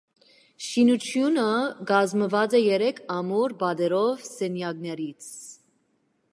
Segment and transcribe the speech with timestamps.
[0.67, 1.43] Շինությունը
[1.91, 5.33] կազմված է երեք ամուր պատերով սենյակներից։